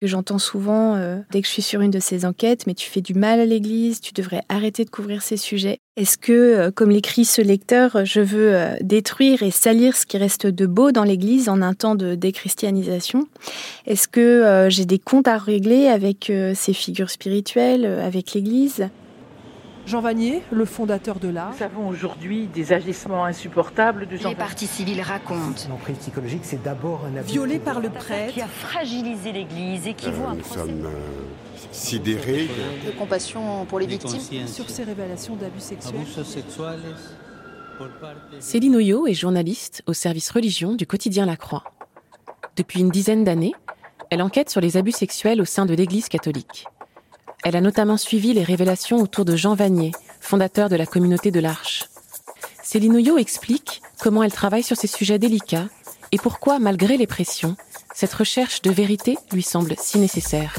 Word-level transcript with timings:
que 0.00 0.06
j'entends 0.06 0.38
souvent 0.38 0.94
euh, 0.94 1.18
dès 1.30 1.40
que 1.40 1.46
je 1.46 1.52
suis 1.52 1.62
sur 1.62 1.80
une 1.80 1.90
de 1.90 1.98
ces 1.98 2.24
enquêtes, 2.24 2.66
mais 2.66 2.74
tu 2.74 2.88
fais 2.88 3.00
du 3.00 3.14
mal 3.14 3.40
à 3.40 3.44
l'Église, 3.44 4.00
tu 4.00 4.12
devrais 4.12 4.42
arrêter 4.48 4.84
de 4.84 4.90
couvrir 4.90 5.22
ces 5.22 5.36
sujets. 5.36 5.78
Est-ce 5.96 6.16
que, 6.16 6.32
euh, 6.32 6.70
comme 6.70 6.90
l'écrit 6.90 7.24
ce 7.24 7.42
lecteur, 7.42 8.04
je 8.04 8.20
veux 8.20 8.54
euh, 8.54 8.76
détruire 8.80 9.42
et 9.42 9.50
salir 9.50 9.96
ce 9.96 10.06
qui 10.06 10.16
reste 10.16 10.46
de 10.46 10.66
beau 10.66 10.92
dans 10.92 11.04
l'Église 11.04 11.48
en 11.48 11.62
un 11.62 11.74
temps 11.74 11.96
de 11.96 12.14
déchristianisation? 12.14 13.26
Est-ce 13.86 14.06
que 14.06 14.68
j'ai 14.68 14.84
des 14.84 14.98
comptes 14.98 15.28
à 15.28 15.38
régler 15.38 15.88
avec 15.88 16.32
ces 16.54 16.72
figures 16.72 17.10
spirituelles, 17.10 17.84
avec 17.84 18.34
l'Église? 18.34 18.88
Jean 19.88 20.00
Vanier, 20.02 20.42
le 20.50 20.66
fondateur 20.66 21.18
de 21.18 21.28
l'art. 21.28 21.54
Nous 21.56 21.62
avons 21.64 21.88
aujourd'hui 21.88 22.46
des 22.46 22.74
agissements 22.74 23.24
insupportables 23.24 24.06
de 24.06 24.16
Jean 24.18 24.28
Les 24.28 24.34
parties 24.34 24.66
civiles 24.66 25.00
racontent. 25.00 25.62
L'emprise 25.70 25.96
psychologique, 25.96 26.42
c'est 26.42 26.62
d'abord 26.62 27.06
un 27.06 27.16
abus. 27.16 27.32
Violé 27.32 27.58
par 27.58 27.80
le 27.80 27.88
prêtre. 27.88 28.34
Qui 28.34 28.42
a 28.42 28.48
fragilisé 28.48 29.32
l'Église 29.32 29.86
et 29.86 29.94
qui 29.94 30.08
Euh, 30.08 30.10
vaut 30.10 30.26
un 30.26 30.34
nous 30.34 30.40
procès. 30.42 30.58
sommes 30.60 30.84
euh, 30.84 30.90
sidérés. 31.72 32.48
de 32.86 32.90
compassion 32.98 33.64
pour 33.64 33.78
les 33.78 33.86
victimes. 33.86 34.46
Sur 34.46 34.68
ces 34.68 34.84
révélations 34.84 35.36
d'abus 35.36 35.60
sexuels. 35.60 35.94
Céline 38.40 38.76
Oyo 38.76 39.06
est 39.06 39.14
journaliste 39.14 39.82
au 39.86 39.94
service 39.94 40.30
religion 40.30 40.74
du 40.74 40.86
quotidien 40.86 41.24
La 41.24 41.36
Croix. 41.36 41.64
Depuis 42.56 42.80
une 42.80 42.90
dizaine 42.90 43.24
d'années, 43.24 43.54
elle 44.10 44.20
enquête 44.20 44.50
sur 44.50 44.60
les 44.60 44.76
abus 44.76 44.92
sexuels 44.92 45.40
au 45.40 45.44
sein 45.46 45.64
de 45.64 45.72
l'Église 45.72 46.08
catholique. 46.10 46.66
Elle 47.44 47.56
a 47.56 47.60
notamment 47.60 47.96
suivi 47.96 48.32
les 48.32 48.42
révélations 48.42 48.98
autour 48.98 49.24
de 49.24 49.36
Jean 49.36 49.54
Vanier, 49.54 49.92
fondateur 50.20 50.68
de 50.68 50.76
la 50.76 50.86
communauté 50.86 51.30
de 51.30 51.40
l'Arche. 51.40 51.84
Céline 52.62 52.96
Oyo 52.96 53.18
explique 53.18 53.80
comment 54.00 54.22
elle 54.22 54.32
travaille 54.32 54.62
sur 54.62 54.76
ces 54.76 54.86
sujets 54.86 55.18
délicats 55.18 55.68
et 56.12 56.18
pourquoi, 56.18 56.58
malgré 56.58 56.96
les 56.96 57.06
pressions, 57.06 57.56
cette 57.94 58.12
recherche 58.12 58.62
de 58.62 58.70
vérité 58.70 59.18
lui 59.32 59.42
semble 59.42 59.74
si 59.78 59.98
nécessaire. 59.98 60.54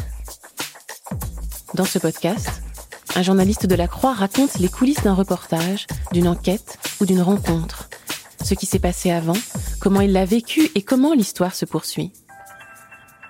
Dans 1.74 1.86
ce 1.86 2.00
podcast, 2.00 2.62
un 3.16 3.22
journaliste 3.22 3.66
de 3.66 3.76
la 3.76 3.88
Croix 3.88 4.14
raconte 4.14 4.60
les 4.60 4.70
coulisses 4.70 5.04
d'un 5.04 5.14
reportage, 5.14 5.88
d'une 6.12 6.28
enquête 6.28 6.80
ou 7.00 7.06
d'une 7.06 7.22
rencontre. 7.22 7.90
Ce 8.44 8.54
qui 8.54 8.66
s'est 8.66 8.80
passé 8.80 9.12
avant, 9.12 9.38
comment 9.80 10.02
il 10.02 10.12
l'a 10.12 10.26
vécu 10.26 10.72
et 10.76 10.82
comment 10.82 11.14
l'histoire 11.14 11.54
se 11.54 11.66
poursuit. 11.66 12.12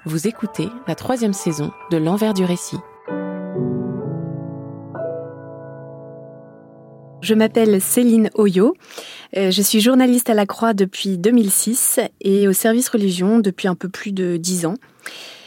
Vous 0.06 0.28
écoutez 0.28 0.70
la 0.88 0.96
troisième 0.96 1.34
saison 1.34 1.72
de 1.92 1.98
L'envers 1.98 2.34
du 2.34 2.46
récit. 2.46 2.78
Je 7.30 7.36
m'appelle 7.36 7.80
Céline 7.80 8.32
Oyo. 8.34 8.76
Euh, 9.38 9.52
Je 9.52 9.62
suis 9.62 9.82
journaliste 9.82 10.32
à 10.32 10.34
la 10.34 10.48
Croix 10.48 10.74
depuis 10.74 11.20
2006 11.20 12.00
et 12.22 12.48
au 12.48 12.54
service 12.54 12.90
religion 12.90 13.38
depuis 13.38 13.68
un 13.68 13.76
peu 13.76 13.88
plus 13.88 14.12
de 14.12 14.38
10 14.38 14.66
ans. 14.66 14.74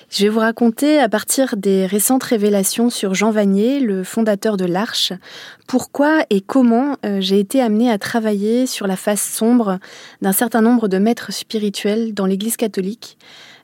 Je 0.09 0.23
vais 0.23 0.29
vous 0.29 0.39
raconter, 0.39 1.01
à 1.01 1.09
partir 1.09 1.57
des 1.57 1.85
récentes 1.87 2.23
révélations 2.23 2.89
sur 2.89 3.15
Jean 3.15 3.33
Vanier, 3.33 3.81
le 3.81 4.05
fondateur 4.05 4.57
de 4.57 4.65
l'Arche, 4.65 5.13
pourquoi 5.67 6.25
et 6.31 6.41
comment 6.41 6.99
euh, 7.05 7.21
j'ai 7.21 7.41
été 7.41 7.61
amenée 7.61 7.91
à 7.91 7.99
travailler 7.99 8.69
sur 8.69 8.87
la 8.87 8.95
face 8.95 9.29
sombre 9.29 9.81
d'un 10.21 10.33
certain 10.33 10.61
nombre 10.61 10.87
de 10.87 10.99
maîtres 10.99 11.33
spirituels 11.33 12.15
dans 12.15 12.27
l'Église 12.27 12.57
catholique 12.57 13.19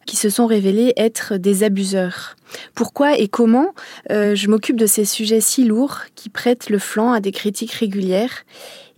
qui 0.08 0.16
se 0.16 0.30
sont 0.30 0.46
révélés 0.46 0.94
être 0.96 1.36
des 1.36 1.62
abuseurs. 1.62 2.34
Pourquoi 2.74 3.18
et 3.18 3.28
comment 3.28 3.74
euh, 4.10 4.34
je 4.34 4.48
m'occupe 4.48 4.76
de 4.76 4.86
ces 4.86 5.04
sujets 5.04 5.42
si 5.42 5.64
lourds 5.64 6.00
qui 6.14 6.30
prêtent 6.30 6.70
le 6.70 6.78
flanc 6.78 7.12
à 7.12 7.20
des 7.20 7.30
critiques 7.30 7.72
régulières 7.72 8.44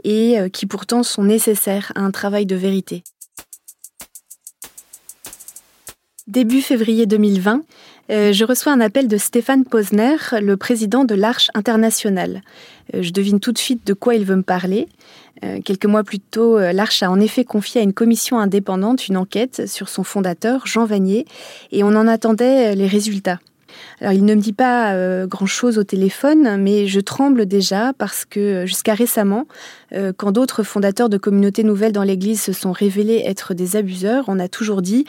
et 0.05 0.39
euh, 0.39 0.49
qui 0.49 0.67
pourtant 0.67 1.03
sont 1.03 1.25
nécessaires 1.25 1.91
à 1.97 2.01
un 2.01 2.13
travail 2.13 2.47
de 2.47 2.55
vérité. 2.55 3.03
Début 6.29 6.63
février 6.63 7.07
2020, 7.07 7.63
euh, 8.11 8.33
je 8.33 8.45
reçois 8.45 8.73
un 8.73 8.81
appel 8.81 9.07
de 9.07 9.17
Stéphane 9.17 9.65
Posner, 9.65 10.17
le 10.41 10.57
président 10.57 11.05
de 11.05 11.15
l'Arche 11.15 11.51
internationale. 11.55 12.43
Euh, 12.95 13.03
je 13.03 13.13
devine 13.13 13.39
tout 13.39 13.53
de 13.53 13.59
suite 13.59 13.87
de 13.87 13.93
quoi 13.93 14.17
il 14.17 14.25
veut 14.25 14.37
me 14.37 14.43
parler. 14.43 14.89
Euh, 15.45 15.61
quelques 15.65 15.87
mois 15.87 16.03
plus 16.03 16.19
tôt, 16.19 16.59
l'Arche 16.59 17.03
a 17.03 17.11
en 17.11 17.21
effet 17.21 17.45
confié 17.45 17.81
à 17.81 17.85
une 17.85 17.93
commission 17.93 18.39
indépendante 18.39 19.07
une 19.07 19.17
enquête 19.17 19.69
sur 19.69 19.89
son 19.89 20.03
fondateur, 20.03 20.67
Jean 20.67 20.85
Vanier, 20.87 21.25
et 21.71 21.85
on 21.85 21.89
en 21.89 22.09
attendait 22.09 22.75
les 22.75 22.89
résultats. 22.89 23.39
Alors, 24.01 24.13
il 24.13 24.25
ne 24.25 24.35
me 24.35 24.41
dit 24.41 24.53
pas 24.53 25.27
grand-chose 25.27 25.79
au 25.79 25.85
téléphone, 25.85 26.61
mais 26.61 26.89
je 26.89 27.01
tremble 27.01 27.47
déjà 27.47 27.93
parce 27.97 28.25
que 28.25 28.67
jusqu'à 28.67 28.95
récemment, 28.95 29.47
quand 30.17 30.33
d'autres 30.33 30.65
fondateurs 30.65 31.09
de 31.09 31.17
communautés 31.17 31.63
nouvelles 31.63 31.93
dans 31.93 32.03
l'Église 32.03 32.43
se 32.43 32.53
sont 32.53 32.73
révélés 32.73 33.23
être 33.25 33.55
des 33.55 33.77
abuseurs, 33.77 34.25
on 34.27 34.41
a 34.41 34.49
toujours 34.49 34.83
dit 34.83 35.07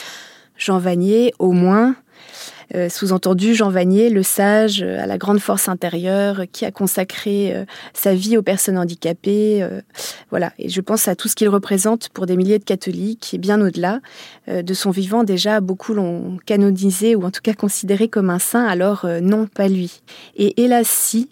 Jean 0.57 0.77
Vanier, 0.77 1.33
au 1.39 1.51
moins. 1.51 1.95
Euh, 2.75 2.89
Sous-entendu, 2.89 3.53
Jean 3.53 3.69
Vanier, 3.69 4.09
le 4.09 4.23
sage, 4.23 4.81
euh, 4.81 5.01
à 5.01 5.05
la 5.05 5.17
grande 5.17 5.39
force 5.39 5.67
intérieure, 5.67 6.43
qui 6.51 6.65
a 6.65 6.71
consacré 6.71 7.53
euh, 7.53 7.65
sa 7.93 8.13
vie 8.13 8.37
aux 8.37 8.41
personnes 8.41 8.77
handicapées. 8.77 9.61
euh, 9.61 9.81
voilà, 10.29 10.53
et 10.57 10.69
je 10.69 10.81
pense 10.81 11.07
à 11.07 11.15
tout 11.15 11.27
ce 11.27 11.35
qu'il 11.35 11.49
représente 11.49 12.09
pour 12.09 12.25
des 12.25 12.37
milliers 12.37 12.59
de 12.59 12.63
catholiques 12.63 13.33
et 13.33 13.37
bien 13.37 13.61
au-delà. 13.61 13.99
Euh, 14.47 14.61
de 14.61 14.73
son 14.73 14.91
vivant, 14.91 15.23
déjà, 15.23 15.59
beaucoup 15.59 15.93
l'ont 15.93 16.37
canonisé 16.45 17.15
ou 17.15 17.23
en 17.23 17.31
tout 17.31 17.41
cas 17.41 17.53
considéré 17.53 18.07
comme 18.07 18.29
un 18.29 18.39
saint, 18.39 18.65
alors 18.65 19.05
euh, 19.05 19.19
non, 19.19 19.47
pas 19.47 19.67
lui. 19.67 20.01
Et 20.35 20.61
hélas, 20.61 20.87
si. 20.87 21.29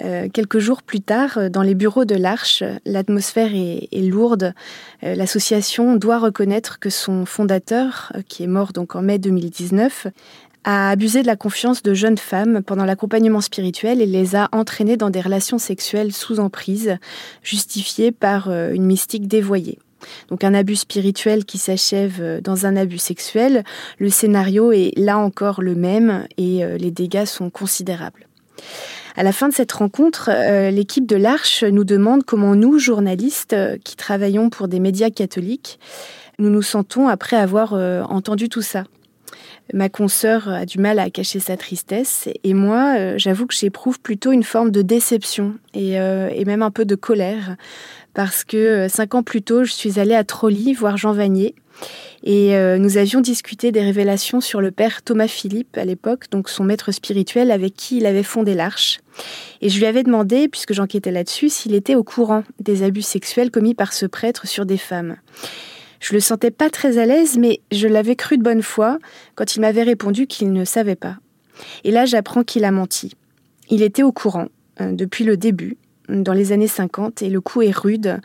Euh, 0.00 0.28
quelques 0.32 0.58
jours 0.58 0.82
plus 0.82 1.00
tard, 1.02 1.36
euh, 1.36 1.48
dans 1.50 1.62
les 1.62 1.74
bureaux 1.74 2.06
de 2.06 2.14
l'Arche, 2.14 2.64
l'atmosphère 2.86 3.50
est, 3.54 3.88
lourde. 4.00 4.54
Euh, 5.04 5.14
L'association 5.14 5.96
doit 5.96 6.18
reconnaître 6.18 6.78
que 6.78 6.88
son 6.88 7.26
fondateur, 7.26 8.10
euh, 8.16 8.22
qui 8.26 8.42
est 8.42 8.46
mort 8.46 8.72
donc 8.72 8.96
en 8.96 9.02
mai 9.02 9.18
2019, 9.18 10.06
a 10.64 10.90
abusé 10.90 11.22
de 11.22 11.26
la 11.26 11.36
confiance 11.36 11.82
de 11.82 11.94
jeunes 11.94 12.18
femmes 12.18 12.62
pendant 12.62 12.84
l'accompagnement 12.84 13.40
spirituel 13.40 14.00
et 14.00 14.06
les 14.06 14.36
a 14.36 14.48
entraînées 14.52 14.96
dans 14.96 15.10
des 15.10 15.20
relations 15.20 15.58
sexuelles 15.58 16.12
sous 16.12 16.40
emprise, 16.40 16.98
justifiées 17.42 18.12
par 18.12 18.48
euh, 18.48 18.72
une 18.72 18.84
mystique 18.84 19.26
dévoyée. 19.26 19.78
Donc 20.28 20.44
un 20.44 20.54
abus 20.54 20.76
spirituel 20.76 21.44
qui 21.44 21.58
s'achève 21.58 22.18
euh, 22.20 22.40
dans 22.40 22.66
un 22.66 22.76
abus 22.76 22.98
sexuel, 22.98 23.64
le 23.98 24.10
scénario 24.10 24.72
est 24.72 24.92
là 24.96 25.18
encore 25.18 25.62
le 25.62 25.74
même 25.74 26.26
et 26.36 26.64
euh, 26.64 26.76
les 26.76 26.90
dégâts 26.90 27.24
sont 27.24 27.50
considérables. 27.50 28.28
À 29.16 29.22
la 29.22 29.32
fin 29.32 29.48
de 29.48 29.52
cette 29.52 29.72
rencontre, 29.72 30.30
l'équipe 30.70 31.04
de 31.04 31.16
l'Arche 31.16 31.64
nous 31.64 31.84
demande 31.84 32.24
comment 32.24 32.54
nous, 32.54 32.78
journalistes 32.78 33.54
qui 33.84 33.94
travaillons 33.94 34.48
pour 34.48 34.68
des 34.68 34.80
médias 34.80 35.10
catholiques, 35.10 35.78
nous 36.38 36.48
nous 36.48 36.62
sentons 36.62 37.08
après 37.08 37.36
avoir 37.36 37.74
entendu 37.74 38.48
tout 38.48 38.62
ça. 38.62 38.84
Ma 39.72 39.88
consoeur 39.88 40.48
a 40.48 40.66
du 40.66 40.78
mal 40.78 40.98
à 40.98 41.08
cacher 41.08 41.40
sa 41.40 41.56
tristesse 41.56 42.28
et 42.44 42.52
moi, 42.52 42.94
euh, 42.98 43.14
j'avoue 43.16 43.46
que 43.46 43.54
j'éprouve 43.54 44.00
plutôt 44.00 44.32
une 44.32 44.42
forme 44.42 44.70
de 44.70 44.82
déception 44.82 45.54
et, 45.72 45.98
euh, 45.98 46.30
même 46.44 46.62
un 46.62 46.70
peu 46.70 46.84
de 46.84 46.94
colère 46.94 47.56
parce 48.12 48.44
que 48.44 48.56
euh, 48.56 48.88
cinq 48.88 49.14
ans 49.14 49.22
plus 49.22 49.40
tôt, 49.40 49.64
je 49.64 49.72
suis 49.72 49.98
allée 49.98 50.14
à 50.14 50.24
Trolly 50.24 50.74
voir 50.74 50.98
Jean 50.98 51.12
Vanier 51.12 51.54
et 52.22 52.54
nous 52.78 52.98
avions 52.98 53.20
discuté 53.20 53.72
des 53.72 53.80
révélations 53.80 54.40
sur 54.40 54.60
le 54.60 54.70
père 54.70 55.02
Thomas 55.02 55.26
Philippe 55.26 55.76
à 55.76 55.84
l'époque, 55.84 56.30
donc 56.30 56.48
son 56.48 56.62
maître 56.62 56.92
spirituel 56.92 57.50
avec 57.50 57.74
qui 57.74 57.96
il 57.96 58.06
avait 58.06 58.22
fondé 58.22 58.54
l'Arche. 58.54 59.00
Et 59.60 59.68
je 59.68 59.78
lui 59.78 59.86
avais 59.86 60.04
demandé, 60.04 60.46
puisque 60.46 60.72
j'enquêtais 60.72 61.10
là-dessus, 61.10 61.48
s'il 61.48 61.74
était 61.74 61.96
au 61.96 62.04
courant 62.04 62.44
des 62.60 62.84
abus 62.84 63.02
sexuels 63.02 63.50
commis 63.50 63.74
par 63.74 63.92
ce 63.92 64.06
prêtre 64.06 64.46
sur 64.46 64.66
des 64.66 64.76
femmes. 64.76 65.16
Je 66.02 66.14
le 66.14 66.20
sentais 66.20 66.50
pas 66.50 66.68
très 66.68 66.98
à 66.98 67.06
l'aise, 67.06 67.38
mais 67.38 67.60
je 67.70 67.86
l'avais 67.86 68.16
cru 68.16 68.36
de 68.36 68.42
bonne 68.42 68.60
foi 68.60 68.98
quand 69.36 69.54
il 69.54 69.60
m'avait 69.60 69.84
répondu 69.84 70.26
qu'il 70.26 70.52
ne 70.52 70.64
savait 70.64 70.96
pas. 70.96 71.16
Et 71.84 71.92
là, 71.92 72.06
j'apprends 72.06 72.42
qu'il 72.42 72.64
a 72.64 72.72
menti. 72.72 73.14
Il 73.70 73.82
était 73.82 74.02
au 74.02 74.10
courant 74.10 74.48
euh, 74.80 74.92
depuis 74.92 75.22
le 75.22 75.36
début, 75.36 75.76
dans 76.08 76.32
les 76.32 76.52
années 76.52 76.68
50, 76.68 77.22
et 77.22 77.30
le 77.30 77.40
coup 77.40 77.62
est 77.62 77.76
rude. 77.76 78.20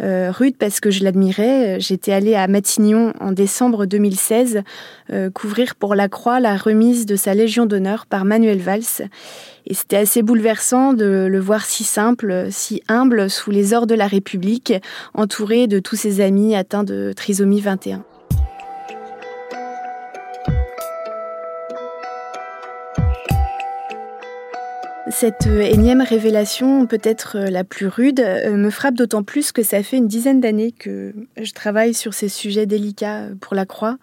Euh, 0.00 0.30
rude 0.32 0.56
parce 0.58 0.80
que 0.80 0.90
je 0.90 1.04
l'admirais. 1.04 1.78
J'étais 1.80 2.12
allée 2.12 2.34
à 2.34 2.48
Matignon 2.48 3.12
en 3.20 3.32
décembre 3.32 3.86
2016 3.86 4.62
euh, 5.12 5.30
couvrir 5.30 5.74
pour 5.74 5.94
la 5.94 6.08
Croix 6.08 6.40
la 6.40 6.56
remise 6.56 7.06
de 7.06 7.16
sa 7.16 7.34
Légion 7.34 7.66
d'honneur 7.66 8.06
par 8.06 8.24
Manuel 8.24 8.58
Valls. 8.58 9.08
Et 9.66 9.74
c'était 9.74 9.96
assez 9.96 10.22
bouleversant 10.22 10.92
de 10.92 11.26
le 11.30 11.40
voir 11.40 11.64
si 11.64 11.84
simple, 11.84 12.48
si 12.50 12.82
humble, 12.88 13.30
sous 13.30 13.50
les 13.50 13.74
ors 13.74 13.86
de 13.86 13.94
la 13.94 14.06
République, 14.06 14.72
entouré 15.14 15.68
de 15.68 15.78
tous 15.78 15.96
ses 15.96 16.20
amis 16.20 16.56
atteints 16.56 16.84
de 16.84 17.12
trisomie 17.14 17.60
21. 17.60 18.04
Cette 25.10 25.48
euh, 25.48 25.60
énième 25.62 26.00
révélation, 26.00 26.86
peut-être 26.86 27.36
euh, 27.36 27.50
la 27.50 27.64
plus 27.64 27.88
rude, 27.88 28.20
euh, 28.20 28.52
me 28.52 28.70
frappe 28.70 28.94
d'autant 28.94 29.24
plus 29.24 29.50
que 29.50 29.64
ça 29.64 29.82
fait 29.82 29.96
une 29.96 30.06
dizaine 30.06 30.40
d'années 30.40 30.70
que 30.70 31.12
je 31.36 31.52
travaille 31.52 31.92
sur 31.92 32.14
ces 32.14 32.28
sujets 32.28 32.66
délicats 32.66 33.22
pour 33.40 33.56
la 33.56 33.66
Croix. 33.66 33.98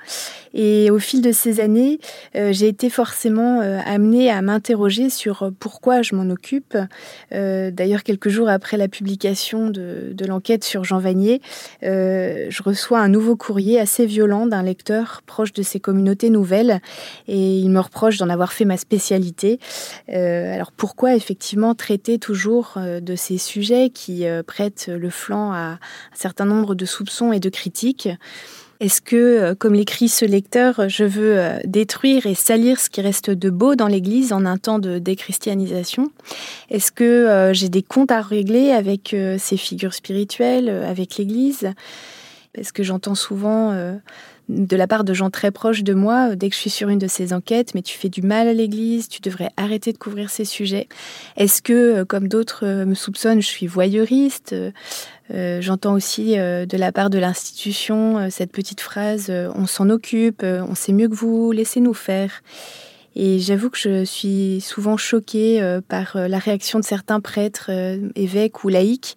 Et 0.53 0.91
au 0.91 0.99
fil 0.99 1.21
de 1.21 1.31
ces 1.31 1.61
années, 1.61 1.99
j'ai 2.33 2.67
été 2.67 2.89
forcément 2.89 3.61
amenée 3.85 4.31
à 4.31 4.41
m'interroger 4.41 5.11
sur 5.11 5.51
pourquoi 5.59 6.01
je 6.01 6.15
m'en 6.15 6.27
occupe. 6.31 6.75
D'ailleurs, 7.31 8.01
quelques 8.01 8.29
jours 8.29 8.49
après 8.49 8.75
la 8.75 8.87
publication 8.87 9.69
de, 9.69 10.25
l'enquête 10.25 10.63
sur 10.63 10.83
Jean 10.83 10.97
Vanier, 10.97 11.41
je 11.83 12.63
reçois 12.63 12.99
un 12.99 13.09
nouveau 13.09 13.35
courrier 13.35 13.79
assez 13.79 14.07
violent 14.07 14.47
d'un 14.47 14.63
lecteur 14.63 15.21
proche 15.27 15.53
de 15.53 15.61
ces 15.61 15.79
communautés 15.79 16.31
nouvelles 16.31 16.81
et 17.27 17.59
il 17.59 17.69
me 17.69 17.79
reproche 17.79 18.17
d'en 18.17 18.29
avoir 18.29 18.51
fait 18.51 18.65
ma 18.65 18.77
spécialité. 18.77 19.59
alors 20.11 20.71
pour 20.71 20.88
pourquoi 20.89 21.13
effectivement 21.13 21.75
traiter 21.75 22.18
toujours 22.18 22.74
euh, 22.77 23.00
de 23.00 23.15
ces 23.15 23.38
sujets 23.38 23.91
qui 23.91 24.25
euh, 24.25 24.41
prêtent 24.41 24.88
le 24.88 25.12
flanc 25.12 25.51
à 25.51 25.74
un 25.74 25.80
certain 26.15 26.45
nombre 26.45 26.74
de 26.74 26.83
soupçons 26.83 27.31
et 27.31 27.39
de 27.39 27.50
critiques? 27.50 28.09
Est-ce 28.80 29.00
que, 29.00 29.15
euh, 29.15 29.53
comme 29.53 29.75
l'écrit 29.75 30.09
ce 30.09 30.25
lecteur, 30.25 30.89
je 30.89 31.03
veux 31.03 31.59
détruire 31.63 32.25
et 32.25 32.33
salir 32.33 32.80
ce 32.80 32.89
qui 32.89 33.01
reste 33.01 33.30
de 33.30 33.51
beau 33.51 33.75
dans 33.75 33.86
l'Église 33.86 34.33
en 34.33 34.47
un 34.47 34.57
temps 34.57 34.80
de 34.80 34.97
déchristianisation? 34.97 36.12
Est-ce 36.71 36.92
que 36.92 37.51
j'ai 37.53 37.69
des 37.69 37.83
comptes 37.83 38.09
à 38.09 38.24
régler 38.24 38.71
avec 38.71 39.15
ces 39.38 39.57
figures 39.57 39.94
spirituelles, 39.94 40.69
avec 40.69 41.18
l'Église? 41.18 41.71
Parce 42.56 42.71
que 42.71 42.81
j'entends 42.81 43.13
souvent 43.13 44.00
de 44.49 44.75
la 44.75 44.87
part 44.87 45.03
de 45.03 45.13
gens 45.13 45.29
très 45.29 45.51
proches 45.51 45.83
de 45.83 45.93
moi, 45.93 46.31
euh, 46.31 46.35
dès 46.35 46.49
que 46.49 46.55
je 46.55 46.59
suis 46.59 46.69
sur 46.69 46.89
une 46.89 46.97
de 46.97 47.07
ces 47.07 47.33
enquêtes, 47.33 47.75
mais 47.75 47.81
tu 47.81 47.97
fais 47.97 48.09
du 48.09 48.21
mal 48.21 48.47
à 48.47 48.53
l'Église, 48.53 49.07
tu 49.07 49.21
devrais 49.21 49.51
arrêter 49.55 49.93
de 49.93 49.97
couvrir 49.97 50.29
ces 50.29 50.43
sujets. 50.43 50.87
Est-ce 51.37 51.61
que, 51.61 51.73
euh, 51.73 52.05
comme 52.05 52.27
d'autres 52.27 52.65
euh, 52.65 52.85
me 52.85 52.95
soupçonnent, 52.95 53.41
je 53.41 53.47
suis 53.47 53.67
voyeuriste 53.67 54.55
J'entends 55.31 55.93
aussi 55.93 56.37
de 56.37 56.77
la 56.77 56.91
part 56.91 57.11
de 57.11 57.19
l'institution 57.19 58.31
cette 58.31 58.51
petite 58.51 58.81
phrase 58.81 59.31
On 59.53 59.67
s'en 59.67 59.91
occupe, 59.91 60.41
on 60.43 60.73
sait 60.73 60.91
mieux 60.91 61.07
que 61.07 61.13
vous, 61.13 61.51
laissez-nous 61.51 61.93
faire. 61.93 62.41
Et 63.15 63.39
j'avoue 63.39 63.69
que 63.69 63.77
je 63.77 64.06
suis 64.06 64.61
souvent 64.61 64.97
choquée 64.97 65.79
par 65.88 66.15
la 66.15 66.38
réaction 66.38 66.79
de 66.79 66.85
certains 66.85 67.19
prêtres, 67.19 67.71
évêques 68.15 68.63
ou 68.63 68.69
laïcs 68.69 69.15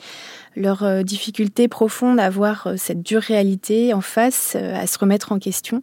leur 0.57 0.83
euh, 0.83 1.03
difficulté 1.03 1.69
profonde 1.69 2.21
à 2.21 2.31
voir 2.31 2.67
euh, 2.67 2.75
cette 2.77 3.03
dure 3.03 3.23
réalité 3.23 3.95
en 3.95 4.01
face, 4.01 4.55
euh, 4.57 4.75
à 4.75 4.87
se 4.87 4.99
remettre 4.99 5.33
en 5.33 5.39
question. 5.39 5.83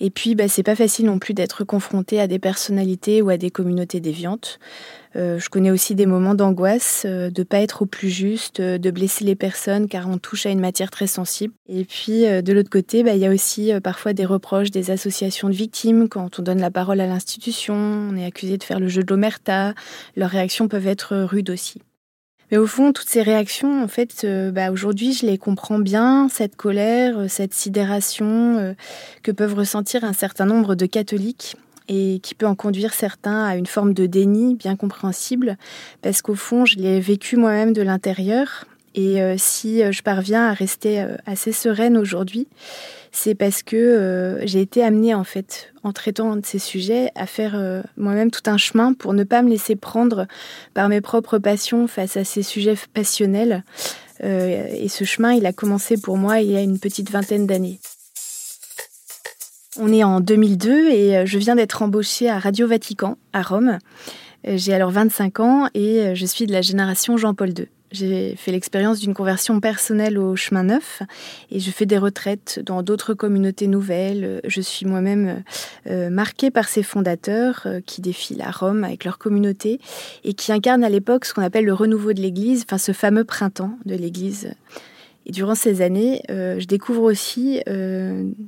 Et 0.00 0.10
puis, 0.10 0.34
bah, 0.34 0.48
c'est 0.48 0.62
pas 0.62 0.76
facile 0.76 1.06
non 1.06 1.18
plus 1.18 1.34
d'être 1.34 1.64
confronté 1.64 2.20
à 2.20 2.26
des 2.26 2.38
personnalités 2.38 3.22
ou 3.22 3.30
à 3.30 3.36
des 3.36 3.50
communautés 3.50 4.00
déviantes. 4.00 4.58
je 5.14 5.48
connais 5.48 5.70
aussi 5.70 5.94
des 5.94 6.04
moments 6.04 6.34
d'angoisse, 6.34 7.06
de 7.06 7.30
de 7.36 7.42
pas 7.42 7.60
être 7.60 7.82
au 7.82 7.86
plus 7.86 8.10
juste, 8.10 8.60
de 8.60 8.90
blesser 8.90 9.24
les 9.24 9.34
personnes 9.34 9.88
car 9.88 10.08
on 10.08 10.18
touche 10.18 10.46
à 10.46 10.50
une 10.50 10.60
matière 10.60 10.90
très 10.90 11.06
sensible. 11.06 11.54
Et 11.68 11.84
puis, 11.84 12.22
de 12.22 12.52
l'autre 12.52 12.70
côté, 12.70 13.02
bah, 13.02 13.14
il 13.14 13.20
y 13.20 13.26
a 13.26 13.30
aussi 13.30 13.72
parfois 13.82 14.12
des 14.12 14.24
reproches 14.24 14.70
des 14.70 14.90
associations 14.90 15.48
de 15.48 15.54
victimes 15.54 16.08
quand 16.08 16.38
on 16.38 16.42
donne 16.42 16.60
la 16.60 16.70
parole 16.70 17.00
à 17.00 17.06
l'institution, 17.06 17.74
on 17.74 18.16
est 18.16 18.24
accusé 18.24 18.58
de 18.58 18.64
faire 18.64 18.80
le 18.80 18.88
jeu 18.88 19.02
de 19.02 19.10
l'omerta. 19.10 19.74
Leurs 20.16 20.30
réactions 20.30 20.68
peuvent 20.68 20.86
être 20.86 21.16
rudes 21.16 21.50
aussi. 21.50 21.80
Mais 22.50 22.58
au 22.58 22.66
fond, 22.66 22.92
toutes 22.92 23.08
ces 23.08 23.22
réactions, 23.22 23.82
en 23.82 23.88
fait, 23.88 24.22
euh, 24.24 24.52
bah, 24.52 24.70
aujourd'hui, 24.70 25.12
je 25.12 25.26
les 25.26 25.36
comprends 25.36 25.80
bien, 25.80 26.28
cette 26.28 26.54
colère, 26.56 27.18
euh, 27.18 27.28
cette 27.28 27.54
sidération 27.54 28.58
euh, 28.58 28.74
que 29.22 29.32
peuvent 29.32 29.54
ressentir 29.54 30.04
un 30.04 30.12
certain 30.12 30.46
nombre 30.46 30.76
de 30.76 30.86
catholiques 30.86 31.56
et 31.88 32.20
qui 32.22 32.34
peut 32.34 32.46
en 32.46 32.54
conduire 32.54 32.94
certains 32.94 33.44
à 33.44 33.56
une 33.56 33.66
forme 33.66 33.94
de 33.94 34.06
déni 34.06 34.54
bien 34.54 34.76
compréhensible, 34.76 35.56
parce 36.02 36.22
qu'au 36.22 36.34
fond, 36.34 36.64
je 36.64 36.76
l'ai 36.76 37.00
vécu 37.00 37.36
moi-même 37.36 37.72
de 37.72 37.82
l'intérieur. 37.82 38.66
Et 38.96 39.20
si 39.36 39.82
je 39.92 40.02
parviens 40.02 40.48
à 40.48 40.54
rester 40.54 41.06
assez 41.26 41.52
sereine 41.52 41.98
aujourd'hui, 41.98 42.48
c'est 43.16 43.34
parce 43.34 43.62
que 43.62 43.76
euh, 43.76 44.46
j'ai 44.46 44.60
été 44.60 44.84
amenée, 44.84 45.14
en 45.14 45.24
fait, 45.24 45.72
en 45.82 45.92
traitant 45.92 46.36
de 46.36 46.44
ces 46.44 46.58
sujets, 46.58 47.10
à 47.14 47.26
faire 47.26 47.54
euh, 47.54 47.82
moi-même 47.96 48.30
tout 48.30 48.42
un 48.44 48.58
chemin 48.58 48.92
pour 48.92 49.14
ne 49.14 49.24
pas 49.24 49.40
me 49.40 49.48
laisser 49.48 49.74
prendre 49.74 50.26
par 50.74 50.90
mes 50.90 51.00
propres 51.00 51.38
passions 51.38 51.86
face 51.86 52.18
à 52.18 52.24
ces 52.24 52.42
sujets 52.42 52.76
passionnels. 52.92 53.64
Euh, 54.22 54.66
et 54.70 54.88
ce 54.88 55.04
chemin, 55.04 55.32
il 55.32 55.46
a 55.46 55.54
commencé 55.54 55.96
pour 55.96 56.18
moi 56.18 56.40
il 56.40 56.52
y 56.52 56.56
a 56.56 56.60
une 56.60 56.78
petite 56.78 57.10
vingtaine 57.10 57.46
d'années. 57.46 57.80
On 59.78 59.90
est 59.92 60.04
en 60.04 60.20
2002 60.20 60.90
et 60.90 61.26
je 61.26 61.38
viens 61.38 61.56
d'être 61.56 61.82
embauchée 61.82 62.28
à 62.28 62.38
Radio 62.38 62.66
Vatican, 62.66 63.16
à 63.32 63.42
Rome. 63.42 63.78
J'ai 64.44 64.74
alors 64.74 64.90
25 64.90 65.40
ans 65.40 65.68
et 65.74 66.14
je 66.14 66.26
suis 66.26 66.46
de 66.46 66.52
la 66.52 66.62
génération 66.62 67.16
Jean-Paul 67.16 67.58
II. 67.58 67.68
J'ai 67.96 68.36
fait 68.36 68.52
l'expérience 68.52 69.00
d'une 69.00 69.14
conversion 69.14 69.58
personnelle 69.58 70.18
au 70.18 70.36
chemin 70.36 70.64
neuf 70.64 71.00
et 71.50 71.60
je 71.60 71.70
fais 71.70 71.86
des 71.86 71.96
retraites 71.96 72.60
dans 72.62 72.82
d'autres 72.82 73.14
communautés 73.14 73.68
nouvelles. 73.68 74.42
Je 74.44 74.60
suis 74.60 74.84
moi-même 74.84 75.42
euh, 75.86 76.10
marquée 76.10 76.50
par 76.50 76.68
ces 76.68 76.82
fondateurs 76.82 77.62
euh, 77.64 77.80
qui 77.80 78.02
défilent 78.02 78.42
à 78.42 78.50
Rome 78.50 78.84
avec 78.84 79.04
leur 79.04 79.16
communauté 79.16 79.80
et 80.24 80.34
qui 80.34 80.52
incarnent 80.52 80.84
à 80.84 80.90
l'époque 80.90 81.24
ce 81.24 81.32
qu'on 81.32 81.42
appelle 81.42 81.64
le 81.64 81.72
renouveau 81.72 82.12
de 82.12 82.20
l'Église, 82.20 82.64
enfin 82.66 82.76
ce 82.76 82.92
fameux 82.92 83.24
printemps 83.24 83.78
de 83.86 83.94
l'Église. 83.94 84.52
Et 85.24 85.32
durant 85.32 85.54
ces 85.54 85.80
années, 85.80 86.20
euh, 86.28 86.60
je 86.60 86.66
découvre 86.66 87.02
aussi 87.02 87.62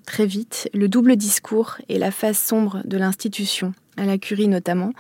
très 0.05 0.27
vite 0.27 0.69
le 0.75 0.89
double 0.89 1.17
discours 1.17 1.79
et 1.89 1.99
la 1.99 2.11
face 2.11 2.39
sombre 2.39 2.83
de 2.85 2.99
l'institution, 2.99 3.73
à 3.99 4.07
la 4.07 4.19
curie 4.19 4.49
notamment, 4.49 4.93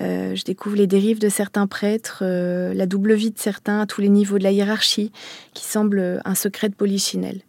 euh, 0.00 0.34
je 0.34 0.44
découvre 0.44 0.76
les 0.76 0.86
dérives 0.86 1.18
de 1.18 1.28
certains 1.28 1.66
prêtres, 1.66 2.20
euh, 2.22 2.72
la 2.74 2.86
double 2.86 3.14
vie 3.14 3.30
de 3.30 3.38
certains 3.38 3.80
à 3.80 3.86
tous 3.86 4.00
les 4.00 4.08
niveaux 4.08 4.38
de 4.38 4.44
la 4.44 4.52
hiérarchie, 4.52 5.12
qui 5.52 5.64
semble 5.64 6.20
un 6.24 6.34
secret 6.34 6.68
de 6.68 6.74
polichinelle. 6.74 7.42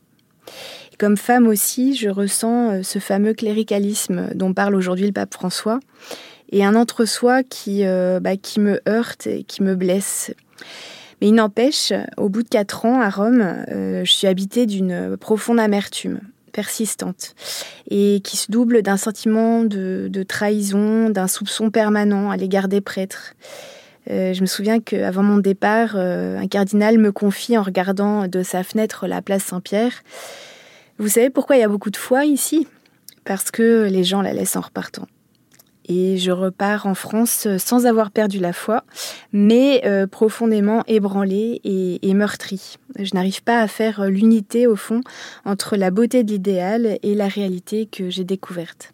comme 0.97 1.17
femme 1.17 1.47
aussi, 1.47 1.95
je 1.95 2.09
ressens 2.09 2.71
euh, 2.71 2.83
ce 2.83 2.99
fameux 2.99 3.33
cléricalisme 3.33 4.29
dont 4.35 4.53
parle 4.53 4.75
aujourd'hui 4.75 5.07
le 5.07 5.13
pape 5.13 5.33
François, 5.33 5.79
et 6.51 6.65
un 6.65 6.75
entre-soi 6.75 7.43
qui, 7.43 7.85
bah, 7.85 8.35
qui 8.35 8.59
me 8.59 8.81
heurte 8.85 9.25
et 9.25 9.43
qui 9.43 9.63
me 9.63 9.73
blesse. 9.73 10.33
Mais 11.21 11.29
il 11.29 11.33
n'empêche, 11.33 11.93
au 12.17 12.27
bout 12.27 12.43
de 12.43 12.49
quatre 12.49 12.83
ans 12.83 12.99
à 12.99 13.09
Rome, 13.09 13.63
je 13.69 14.11
suis 14.11 14.27
habitée 14.27 14.65
d'une 14.65 15.15
profonde 15.15 15.61
amertume 15.61 16.19
persistante 16.51 17.35
et 17.89 18.21
qui 18.23 18.37
se 18.37 18.51
double 18.51 18.81
d'un 18.81 18.97
sentiment 18.97 19.63
de, 19.63 20.23
trahison, 20.27 21.09
d'un 21.09 21.27
soupçon 21.27 21.71
permanent 21.71 22.29
à 22.29 22.37
l'égard 22.37 22.67
des 22.67 22.81
prêtres. 22.81 23.33
Euh, 24.09 24.33
je 24.33 24.41
me 24.41 24.47
souviens 24.47 24.79
qu'avant 24.79 25.23
mon 25.23 25.37
départ, 25.37 25.93
euh, 25.95 26.37
un 26.37 26.47
cardinal 26.47 26.97
me 26.97 27.11
confie 27.11 27.57
en 27.57 27.63
regardant 27.63 28.27
de 28.27 28.43
sa 28.43 28.63
fenêtre 28.63 29.07
la 29.07 29.21
place 29.21 29.43
Saint-Pierre. 29.43 30.03
Vous 30.97 31.07
savez 31.07 31.29
pourquoi 31.29 31.55
il 31.55 31.59
y 31.59 31.63
a 31.63 31.67
beaucoup 31.67 31.91
de 31.91 31.97
foi 31.97 32.25
ici? 32.25 32.67
Parce 33.23 33.51
que 33.51 33.87
les 33.89 34.03
gens 34.03 34.21
la 34.21 34.33
laissent 34.33 34.55
en 34.55 34.61
repartant 34.61 35.07
et 35.87 36.17
je 36.17 36.31
repars 36.31 36.85
en 36.85 36.95
France 36.95 37.47
sans 37.57 37.85
avoir 37.85 38.11
perdu 38.11 38.39
la 38.39 38.53
foi, 38.53 38.83
mais 39.31 39.81
euh, 39.85 40.07
profondément 40.07 40.83
ébranlée 40.87 41.61
et, 41.63 42.07
et 42.07 42.13
meurtrie. 42.13 42.75
Je 42.99 43.13
n'arrive 43.13 43.43
pas 43.43 43.59
à 43.59 43.67
faire 43.67 44.05
l'unité 44.05 44.67
au 44.67 44.75
fond 44.75 45.01
entre 45.45 45.75
la 45.75 45.91
beauté 45.91 46.23
de 46.23 46.31
l'idéal 46.31 46.97
et 47.03 47.15
la 47.15 47.27
réalité 47.27 47.85
que 47.85 48.09
j'ai 48.09 48.23
découverte. 48.23 48.93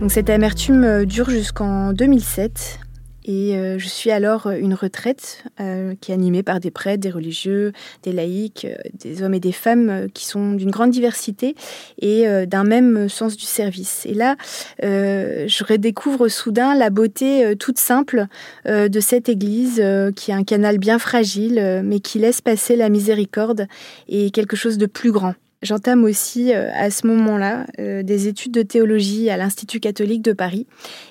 Donc 0.00 0.12
cette 0.12 0.28
amertume 0.28 1.06
dure 1.06 1.30
jusqu'en 1.30 1.94
2007 1.94 2.80
et 3.24 3.56
euh, 3.56 3.78
je 3.78 3.88
suis 3.88 4.10
alors 4.10 4.46
euh, 4.46 4.56
une 4.58 4.74
retraite 4.74 5.44
euh, 5.60 5.94
qui 6.00 6.10
est 6.10 6.14
animée 6.14 6.42
par 6.42 6.60
des 6.60 6.70
prêtres, 6.70 7.00
des 7.00 7.10
religieux, 7.10 7.72
des 8.02 8.12
laïcs, 8.12 8.66
des 8.92 9.22
hommes 9.22 9.34
et 9.34 9.40
des 9.40 9.52
femmes 9.52 10.08
qui 10.12 10.26
sont 10.26 10.52
d'une 10.52 10.70
grande 10.70 10.90
diversité 10.90 11.54
et 12.00 12.26
d'un 12.46 12.64
même 12.64 13.08
sens 13.08 13.36
du 13.36 13.44
service. 13.44 14.04
Et 14.06 14.14
là, 14.14 14.36
je 14.80 15.64
redécouvre 15.64 16.28
soudain 16.28 16.74
la 16.74 16.90
beauté 16.90 17.54
toute 17.56 17.78
simple 17.78 18.26
de 18.66 19.00
cette 19.00 19.28
Église 19.28 19.82
qui 20.16 20.30
est 20.30 20.34
un 20.34 20.44
canal 20.44 20.78
bien 20.78 20.98
fragile, 20.98 21.82
mais 21.84 22.00
qui 22.00 22.18
laisse 22.18 22.40
passer 22.40 22.76
la 22.76 22.88
miséricorde 22.88 23.66
et 24.08 24.30
quelque 24.30 24.56
chose 24.56 24.78
de 24.78 24.86
plus 24.86 25.12
grand. 25.12 25.34
J'entame 25.64 26.04
aussi 26.04 26.52
euh, 26.52 26.68
à 26.74 26.90
ce 26.90 27.06
moment-là 27.06 27.64
euh, 27.80 28.02
des 28.02 28.28
études 28.28 28.52
de 28.52 28.60
théologie 28.60 29.30
à 29.30 29.38
l'Institut 29.38 29.80
catholique 29.80 30.20
de 30.20 30.34
Paris 30.34 30.66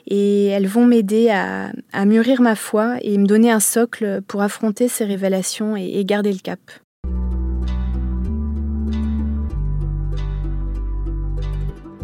et 0.06 0.46
elles 0.46 0.68
vont 0.68 0.86
m'aider 0.86 1.32
à, 1.32 1.72
mûrir 2.06 2.40
ma 2.40 2.54
foi 2.54 2.98
et 3.02 3.18
me 3.18 3.26
donner 3.26 3.50
un 3.50 3.60
socle 3.60 4.22
pour 4.28 4.44
affronter 4.44 4.88
ces 4.90 5.06
révélations 5.06 5.76
et, 5.76 6.06
garder 6.06 6.32
le 6.32 6.38
cap. 6.38 6.60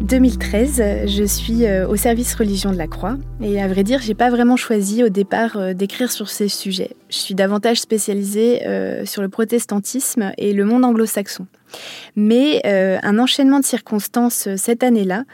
2013, 0.00 1.06
je 1.06 1.22
suis 1.22 1.66
euh, 1.66 1.86
au 1.86 1.94
service 1.94 2.34
religion 2.34 2.72
de 2.72 2.76
la 2.76 2.88
Croix 2.88 3.16
et 3.40 3.62
à 3.62 3.68
vrai 3.68 3.84
dire, 3.84 4.00
j'ai 4.00 4.14
pas 4.14 4.30
vraiment 4.30 4.56
choisi 4.56 5.04
au 5.04 5.08
départ 5.08 5.72
d'écrire 5.72 6.10
sur 6.10 6.28
ces 6.28 6.48
sujets. 6.48 6.96
Je 7.10 7.18
suis 7.18 7.36
davantage 7.36 7.80
spécialisée 7.80 8.62
sur 9.04 9.22
le 9.22 9.28
protestantisme 9.28 10.32
et 10.36 10.52
le 10.52 10.64
monde 10.64 10.84
anglo-saxon. 10.84 11.46
Mais 12.16 12.60
un 12.64 13.18
enchaînement 13.18 13.60
de 13.60 13.64
circonstances 13.64 14.48
cette 14.56 14.82
année-là 14.82 15.24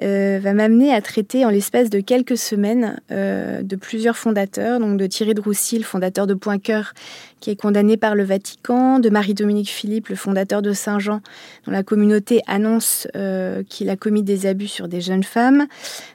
va 0.00 0.52
m'amener 0.52 0.92
à 0.92 1.00
traiter 1.00 1.44
en 1.44 1.50
l'espace 1.50 1.90
de 1.90 2.00
quelques 2.00 2.36
semaines 2.36 3.00
de 3.10 3.76
plusieurs 3.76 4.16
fondateurs, 4.16 4.80
donc 4.80 4.98
de 4.98 5.06
Thierry 5.06 5.34
de 5.34 5.40
Roussy, 5.40 5.78
le 5.78 5.84
fondateur 5.84 6.26
de 6.26 6.34
Point 6.34 6.58
Cœur, 6.58 6.92
qui 7.40 7.50
est 7.50 7.56
condamné 7.56 7.96
par 7.96 8.14
le 8.14 8.24
Vatican, 8.24 8.98
de 8.98 9.10
Marie-Dominique 9.10 9.68
Philippe, 9.68 10.08
le 10.08 10.16
fondateur 10.16 10.62
de 10.62 10.72
Saint-Jean, 10.72 11.20
dont 11.64 11.72
la 11.72 11.82
communauté 11.82 12.40
annonce 12.46 13.06
euh, 13.14 13.62
qu'il 13.68 13.90
a 13.90 13.96
commis 13.96 14.22
des 14.22 14.46
abus 14.46 14.68
sur 14.68 14.88
des 14.88 15.00
jeunes 15.00 15.22
femmes, 15.22 15.66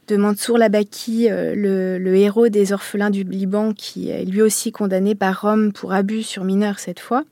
de 0.08 0.18
Mansour 0.18 0.58
Labaki, 0.58 1.30
euh, 1.30 1.54
le, 1.56 2.16
héros 2.16 2.50
des 2.50 2.74
orphelins 2.74 3.10
du 3.10 3.24
Liban, 3.24 3.74
qui 3.74 4.10
est 4.10 4.26
lui 4.26 4.42
aussi 4.42 4.72
condamné 4.72 5.16
par 5.16 5.42
Rome 5.42 5.72
pour 5.74 5.94
abus 5.94 6.24
sur 6.24 6.44
mineurs 6.44 6.80
cette 6.80 7.00
fois. 7.00 7.24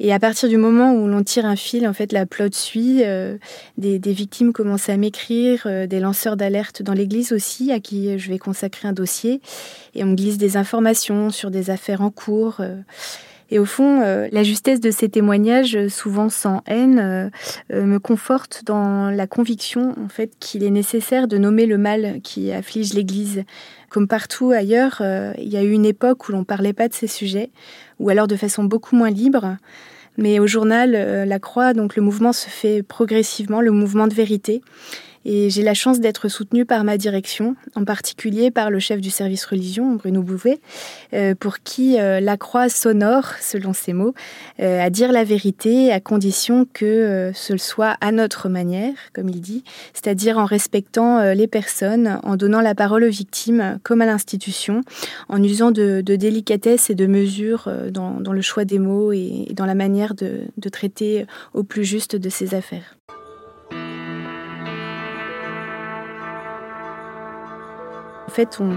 Et 0.00 0.12
à 0.12 0.18
partir 0.18 0.48
du 0.48 0.56
moment 0.56 0.92
où 0.92 1.06
l'on 1.06 1.22
tire 1.22 1.46
un 1.46 1.56
fil, 1.56 1.86
en 1.86 1.92
fait, 1.92 2.12
la 2.12 2.26
plotte 2.26 2.54
suit. 2.54 3.02
Euh, 3.04 3.36
des, 3.78 3.98
victimes 4.12 4.52
commencent 4.52 4.88
à 4.88 4.96
m'écrire, 4.96 5.66
des 5.88 6.00
lanceurs 6.00 6.36
d'alerte 6.36 6.82
dans 6.82 6.92
l'Église 6.92 7.32
aussi, 7.32 7.72
à 7.72 7.80
qui 7.80 8.18
je 8.18 8.28
vais 8.28 8.38
consacrer 8.38 8.88
un 8.88 8.92
dossier. 8.92 9.40
Et 9.94 10.04
on 10.04 10.14
glisse 10.14 10.38
des 10.38 10.56
informations 10.56 11.30
sur 11.30 11.50
des 11.50 11.70
affaires 11.70 12.00
en 12.00 12.10
cours. 12.10 12.60
Et 13.50 13.58
au 13.58 13.64
fond, 13.64 14.00
euh, 14.00 14.28
la 14.32 14.42
justesse 14.42 14.80
de 14.80 14.90
ces 14.90 15.08
témoignages, 15.08 15.76
euh, 15.76 15.88
souvent 15.88 16.28
sans 16.28 16.62
haine, 16.66 17.30
euh, 17.72 17.84
me 17.84 17.98
conforte 17.98 18.62
dans 18.64 19.10
la 19.10 19.26
conviction 19.26 19.94
en 20.02 20.08
fait 20.08 20.32
qu'il 20.40 20.64
est 20.64 20.70
nécessaire 20.70 21.28
de 21.28 21.38
nommer 21.38 21.66
le 21.66 21.78
mal 21.78 22.20
qui 22.22 22.52
afflige 22.52 22.94
l'Église. 22.94 23.44
Comme 23.90 24.08
partout 24.08 24.50
ailleurs, 24.50 25.02
il 25.38 25.48
y 25.48 25.56
a 25.56 25.62
eu 25.62 25.70
une 25.70 25.84
époque 25.84 26.28
où 26.28 26.32
l'on 26.32 26.40
ne 26.40 26.44
parlait 26.44 26.72
pas 26.72 26.88
de 26.88 26.94
ces 26.94 27.06
sujets, 27.06 27.50
ou 28.00 28.08
alors 28.08 28.26
de 28.26 28.34
façon 28.34 28.64
beaucoup 28.64 28.96
moins 28.96 29.10
libre. 29.10 29.56
Mais 30.18 30.40
au 30.40 30.48
journal 30.48 30.90
La 31.28 31.38
Croix, 31.38 31.74
donc 31.74 31.94
le 31.94 32.02
mouvement 32.02 32.32
se 32.32 32.48
fait 32.48 32.82
progressivement, 32.82 33.60
le 33.60 33.70
mouvement 33.70 34.08
de 34.08 34.14
vérité. 34.14 34.62
Et 35.24 35.48
j'ai 35.48 35.62
la 35.62 35.74
chance 35.74 36.00
d'être 36.00 36.28
soutenue 36.28 36.66
par 36.66 36.84
ma 36.84 36.98
direction, 36.98 37.56
en 37.74 37.84
particulier 37.84 38.50
par 38.50 38.70
le 38.70 38.78
chef 38.78 39.00
du 39.00 39.10
service 39.10 39.44
religion, 39.44 39.94
Bruno 39.94 40.22
Bouvet, 40.22 40.60
euh, 41.14 41.34
pour 41.34 41.60
qui 41.60 41.98
euh, 41.98 42.20
la 42.20 42.36
croix 42.36 42.68
sonore, 42.68 43.30
selon 43.40 43.72
ses 43.72 43.92
mots, 43.92 44.14
euh, 44.60 44.80
à 44.80 44.90
dire 44.90 45.12
la 45.12 45.24
vérité 45.24 45.92
à 45.92 46.00
condition 46.00 46.66
que 46.72 47.32
ce 47.34 47.56
soit 47.56 47.96
à 48.00 48.12
notre 48.12 48.48
manière, 48.48 48.94
comme 49.14 49.28
il 49.28 49.40
dit, 49.40 49.64
c'est-à-dire 49.92 50.38
en 50.38 50.44
respectant 50.44 51.32
les 51.32 51.46
personnes, 51.46 52.20
en 52.22 52.36
donnant 52.36 52.60
la 52.60 52.74
parole 52.74 53.04
aux 53.04 53.10
victimes 53.10 53.78
comme 53.82 54.02
à 54.02 54.06
l'institution, 54.06 54.82
en 55.28 55.42
usant 55.42 55.70
de, 55.70 56.00
délicatesse 56.00 56.90
et 56.90 56.94
de 56.94 57.06
mesure 57.06 57.70
dans, 57.90 58.20
le 58.32 58.42
choix 58.42 58.64
des 58.64 58.78
mots 58.78 59.12
et, 59.12 59.46
dans 59.52 59.66
la 59.66 59.74
manière 59.74 60.14
de, 60.14 60.42
de 60.56 60.68
traiter 60.68 61.26
au 61.52 61.62
plus 61.62 61.84
juste 61.84 62.16
de 62.16 62.28
ces 62.28 62.54
affaires. 62.54 62.96
Fait, 68.34 68.58
on 68.60 68.64
ne 68.64 68.76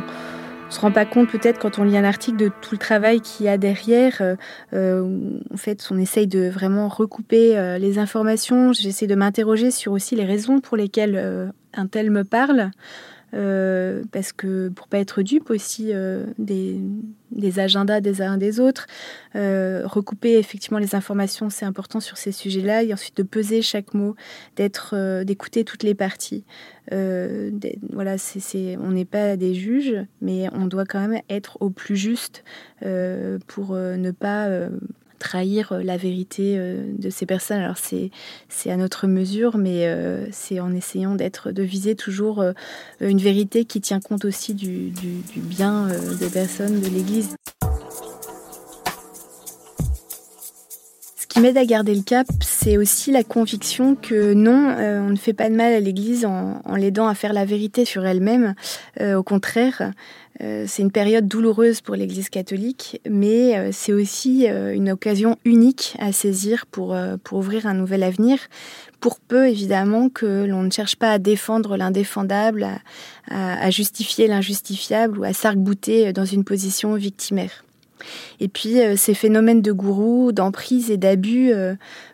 se 0.70 0.80
rend 0.80 0.92
pas 0.92 1.06
compte 1.06 1.30
peut-être 1.30 1.60
quand 1.60 1.80
on 1.80 1.84
lit 1.84 1.98
un 1.98 2.04
article 2.04 2.38
de 2.38 2.52
tout 2.62 2.74
le 2.74 2.78
travail 2.78 3.22
qu'il 3.22 3.46
y 3.46 3.50
a 3.50 3.58
derrière. 3.58 4.18
Euh, 4.22 4.36
euh, 4.74 5.40
en 5.54 5.58
fait, 5.58 5.88
on 5.92 5.98
essaye 5.98 6.28
de 6.28 6.48
vraiment 6.50 6.88
recouper 6.88 7.58
euh, 7.58 7.78
les 7.78 8.00
informations. 8.00 8.74
J'essaie 8.74 9.08
de 9.08 9.16
m'interroger 9.16 9.72
sur 9.72 9.92
aussi 9.94 10.16
les 10.16 10.26
raisons 10.26 10.60
pour 10.60 10.78
lesquelles 10.78 11.52
un 11.74 11.88
tel 11.88 12.12
me 12.12 12.24
parle. 12.24 12.72
Euh, 13.34 14.04
parce 14.12 14.32
que 14.32 14.70
pour 14.70 14.88
pas 14.88 15.00
être 15.00 15.22
dupe 15.22 15.50
aussi 15.50 15.90
euh, 15.92 16.26
des, 16.38 16.80
agendas 17.60 18.00
des 18.00 18.22
uns 18.22 18.38
des 18.38 18.60
autres, 18.60 18.88
euh, 19.36 19.82
recouper 19.86 20.38
effectivement 20.38 20.80
les 20.80 20.96
informations, 20.96 21.50
c'est 21.50 21.66
important 21.66 22.00
sur 22.00 22.18
ces 22.18 22.32
sujets-là, 22.32 22.84
et 22.84 22.94
ensuite 22.94 23.18
de 23.18 23.24
peser 23.24 23.62
chaque 23.62 23.94
mot, 23.94 24.16
d'être, 24.56 25.24
d'écouter 25.24 25.66
toutes 25.66 25.84
les 25.84 25.96
parties. 25.96 26.46
voilà, 26.92 28.18
c'est, 28.18 28.78
on 28.78 28.92
n'est 28.92 29.06
pas 29.06 29.36
des 29.36 29.54
juges, 29.54 30.06
mais 30.22 30.48
on 30.54 30.66
doit 30.66 30.86
quand 30.86 31.06
même 31.06 31.22
être 31.30 31.58
au 31.60 31.70
plus 31.70 31.98
juste 31.98 32.44
pour 32.80 33.76
ne 33.76 34.12
pas 34.12 34.70
trahir 35.18 35.72
euh, 35.72 35.84
la 35.84 35.98
vérité 35.98 36.56
euh, 36.58 36.84
de 36.98 37.10
ces 37.10 37.26
personnes. 37.26 37.60
Alors 37.60 37.78
c'est 37.78 38.12
c'est 38.50 38.72
à 38.72 38.78
notre 38.78 39.08
mesure, 39.08 39.58
mais 39.58 39.88
euh, 39.88 40.26
c'est 40.32 40.60
en 40.60 40.74
essayant 40.74 41.16
d'être 41.16 41.52
de 41.52 41.64
viser 41.64 41.96
toujours 41.96 42.44
une 43.00 43.20
vérité 43.20 43.66
qui 43.66 43.82
tient 43.82 44.00
compte 44.00 44.26
aussi 44.26 44.54
du, 44.54 44.90
du, 44.90 45.22
du 45.34 45.40
bien 45.40 45.88
des 46.20 46.30
personnes 46.30 46.82
de 46.82 46.88
l'Église. 46.88 47.36
Qui 51.38 51.44
m'aide 51.44 51.58
à 51.58 51.66
garder 51.66 51.94
le 51.94 52.02
cap, 52.02 52.26
c'est 52.42 52.78
aussi 52.78 53.12
la 53.12 53.24
conviction 53.24 53.96
que 53.96 54.34
non, 54.34 54.76
on 54.80 55.10
ne 55.12 55.16
fait 55.16 55.34
pas 55.34 55.50
de 55.50 55.56
mal 55.56 55.72
à 55.72 55.80
l'Église 55.80 56.26
en, 56.26 56.76
l'aidant 56.76 57.08
à 57.08 57.14
faire 57.14 57.32
la 57.32 57.46
vérité 57.46 57.86
sur 57.86 58.08
elle-même. 58.08 58.56
au 59.00 59.22
contraire, 59.22 59.94
euh, 60.42 60.66
c'est 60.68 60.84
une 60.84 60.92
période 60.92 61.28
douloureuse 61.28 61.82
pour 61.82 61.96
l'Église 61.96 62.30
catholique, 62.30 63.02
mais 63.10 63.58
euh, 63.58 63.70
c'est 63.72 63.94
aussi 63.94 64.48
euh, 64.48 64.74
une 64.74 64.92
occasion 64.92 65.38
unique 65.46 65.96
à 66.00 66.12
saisir 66.12 66.66
pour, 66.68 66.96
pour 67.24 67.40
ouvrir 67.40 67.66
un 67.66 67.74
nouvel 67.74 68.04
avenir, 68.04 68.40
pour 69.00 69.20
peu 69.20 69.48
évidemment 69.48 70.10
que 70.10 70.46
l'on 70.46 70.64
ne 70.64 70.72
cherche 70.72 70.96
pas 70.96 71.12
à 71.12 71.20
défendre 71.20 71.78
l'indéfendable, 71.78 72.68
à, 73.30 73.70
justifier 73.70 74.28
l'injustifiable 74.28 75.20
ou 75.20 75.24
à 75.24 75.34
s'arc-bouter 75.34 76.14
dans 76.14 76.26
une 76.26 76.44
position 76.44 76.96
victimaire. 76.96 77.67
Et 78.40 78.48
puis 78.48 78.76
ces 78.96 79.14
phénomènes 79.14 79.62
de 79.62 79.72
gourou, 79.72 80.32
d'emprise 80.32 80.92
et 80.92 80.98
d'abus 80.98 81.54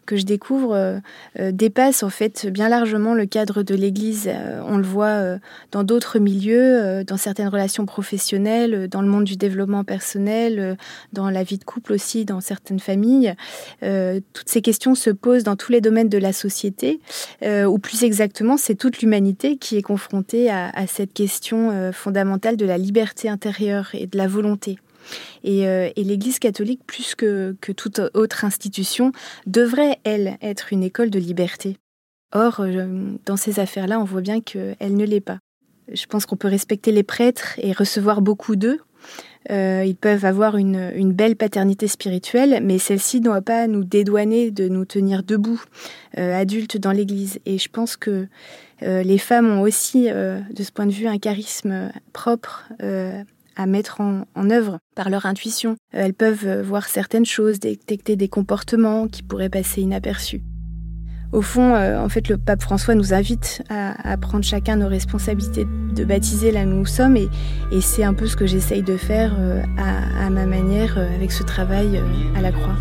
que 0.05 0.17
je 0.17 0.25
découvre 0.25 0.75
euh, 0.75 0.99
euh, 1.39 1.51
dépasse 1.51 2.03
en 2.03 2.09
fait 2.09 2.47
bien 2.47 2.69
largement 2.69 3.13
le 3.13 3.25
cadre 3.25 3.63
de 3.63 3.75
l'Église. 3.75 4.27
Euh, 4.27 4.61
on 4.65 4.77
le 4.77 4.83
voit 4.83 5.37
dans 5.71 5.83
d'autres 5.83 6.19
milieux, 6.19 7.03
dans 7.05 7.17
certaines 7.17 7.47
relations 7.47 7.85
professionnelles, 7.85 8.87
dans 8.89 9.01
le 9.01 9.07
monde 9.07 9.23
du 9.23 9.35
développement 9.35 9.83
personnel, 9.83 10.77
dans 11.13 11.29
la 11.29 11.43
vie 11.43 11.57
de 11.57 11.63
couple 11.63 11.93
aussi, 11.93 12.25
dans 12.25 12.41
certaines 12.41 12.79
familles. 12.79 13.33
toutes 13.81 14.49
ces 14.49 14.61
questions 14.61 14.95
se 14.95 15.09
posent 15.09 15.43
dans 15.43 15.55
tous 15.55 15.71
les 15.71 15.81
domaines 15.81 16.09
de 16.09 16.17
la 16.17 16.33
société, 16.33 16.99
ou 17.43 17.77
plus 17.79 18.03
exactement, 18.03 18.57
c'est 18.57 18.75
toute 18.75 19.01
l'humanité 19.01 19.57
qui 19.57 19.77
est 19.77 19.81
confrontée 19.81 20.49
à 20.49 20.87
cette 20.87 21.13
question 21.13 21.91
fondamentale 21.91 22.57
de 22.57 22.65
la 22.65 22.77
liberté 22.77 23.29
intérieure 23.29 23.89
et 23.93 24.07
de 24.07 24.17
la 24.17 24.27
volonté. 24.27 24.77
Euh, 25.45 25.89
et, 25.95 26.03
l'Église 26.03 26.39
catholique, 26.39 26.81
plus 26.85 27.15
que, 27.15 27.55
toute 27.75 28.01
autre 28.13 28.45
institution, 28.45 29.11
devrait, 29.45 29.99
elle, 30.03 30.37
être 30.41 30.73
une 30.73 30.83
école 30.83 31.09
de 31.09 31.19
liberté. 31.19 31.77
Or, 32.33 32.59
euh, 32.59 33.11
dans 33.25 33.37
ces 33.37 33.59
affaires-là, 33.59 33.99
on 33.99 34.05
voit 34.05 34.21
bien 34.21 34.41
qu'elle 34.41 34.75
ne 34.95 35.05
l'est 35.05 35.21
pas. 35.21 35.39
Je 35.91 36.05
pense 36.05 36.25
qu'on 36.25 36.37
peut 36.37 36.47
respecter 36.47 36.91
les 36.91 37.03
prêtres 37.03 37.59
et 37.61 37.73
recevoir 37.73 38.21
beaucoup 38.21 38.55
d'eux. 38.55 38.79
Euh, 39.51 39.83
ils 39.85 39.97
peuvent 39.97 40.23
avoir 40.23 40.55
une, 40.55 41.11
belle 41.11 41.35
paternité 41.35 41.89
spirituelle, 41.89 42.61
mais 42.63 42.79
celle-ci 42.79 43.19
ne 43.19 43.25
doit 43.25 43.41
pas 43.41 43.67
nous 43.67 43.83
dédouaner 43.83 44.49
de 44.49 44.69
nous 44.69 44.85
tenir 44.85 45.23
debout, 45.23 45.61
adultes 46.15 46.77
dans 46.77 46.93
l'Église. 46.93 47.39
Et 47.45 47.57
je 47.57 47.67
pense 47.67 47.97
que 47.97 48.27
les 48.81 49.17
femmes 49.17 49.51
ont 49.51 49.61
aussi, 49.61 50.05
de 50.05 50.63
ce 50.63 50.71
point 50.71 50.85
de 50.85 50.93
vue, 50.93 51.07
un 51.07 51.17
charisme 51.17 51.91
propre 52.13 52.69
à 53.55 53.65
mettre 53.65 54.01
en, 54.01 54.49
œuvre 54.49 54.79
par 54.95 55.09
leur 55.09 55.25
intuition. 55.25 55.71
Euh, 55.93 56.05
elles 56.05 56.13
peuvent 56.13 56.45
euh, 56.45 56.61
voir 56.61 56.87
certaines 56.87 57.25
choses, 57.25 57.59
détecter 57.59 58.15
des 58.15 58.27
comportements 58.27 59.07
qui 59.07 59.23
pourraient 59.23 59.49
passer 59.49 59.81
inaperçus. 59.81 60.41
Au 61.31 61.41
fond, 61.41 61.73
euh, 61.73 61.99
en 61.99 62.09
fait, 62.09 62.29
le 62.29 62.37
pape 62.37 62.61
François 62.61 62.93
nous 62.93 63.13
invite 63.13 63.63
à, 63.69 64.17
prendre 64.17 64.43
chacun 64.43 64.75
nos 64.75 64.87
responsabilités 64.87 65.65
de 65.95 66.03
baptiser 66.05 66.51
là 66.51 66.61
où 66.61 66.67
nous 66.67 66.85
sommes, 66.85 67.17
et, 67.17 67.29
c'est 67.81 68.03
un 68.03 68.13
peu 68.13 68.27
ce 68.27 68.35
que 68.35 68.45
j'essaye 68.45 68.83
de 68.83 68.97
faire 68.97 69.35
à, 69.77 70.29
ma 70.29 70.45
manière 70.45 70.99
avec 70.99 71.31
ce 71.31 71.41
travail 71.41 71.99
à 72.35 72.41
la 72.41 72.51
croix. 72.51 72.77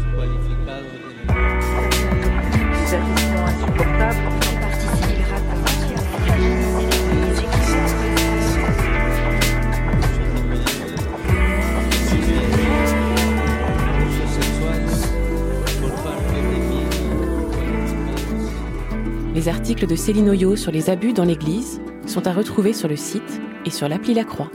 Les 19.35 19.49
articles 19.49 19.87
de 19.87 19.97
Céline 19.97 20.29
Oyo 20.29 20.57
sur 20.57 20.71
les 20.71 20.91
abus 20.91 21.15
dans 21.15 21.25
l'Église 21.25 21.81
sont 22.07 22.27
à 22.27 22.35
retrouver 22.35 22.75
sur 22.75 22.87
le 22.87 22.97
site 22.97 23.41
et 23.65 23.71
sur 23.71 23.89
l'appli 23.89 24.13
La 24.13 24.25
Croix. 24.25 24.51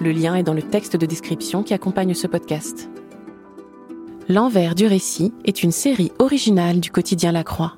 Le 0.00 0.10
lien 0.10 0.34
est 0.34 0.42
dans 0.42 0.54
le 0.54 0.62
texte 0.62 0.96
de 0.96 1.04
description 1.04 1.62
qui 1.62 1.74
accompagne 1.74 2.14
ce 2.14 2.26
podcast. 2.26 2.88
L'envers 4.30 4.74
du 4.74 4.86
récit 4.86 5.34
est 5.44 5.62
une 5.62 5.70
série 5.70 6.12
originale 6.18 6.80
du 6.80 6.90
quotidien 6.90 7.30
La 7.30 7.44
Croix. 7.44 7.74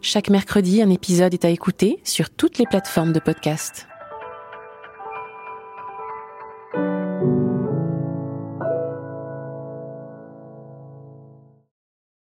Chaque 0.00 0.30
mercredi, 0.30 0.82
un 0.82 0.90
épisode 0.90 1.32
est 1.32 1.44
à 1.44 1.50
écouter 1.50 2.00
sur 2.02 2.28
toutes 2.30 2.58
les 2.58 2.66
plateformes 2.66 3.12
de 3.12 3.20
podcast. 3.20 3.86